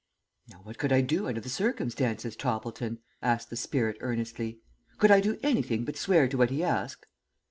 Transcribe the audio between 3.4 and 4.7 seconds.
the spirit earnestly.